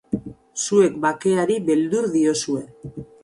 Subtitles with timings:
[0.67, 2.65] Zuek bakeari beldur diozue.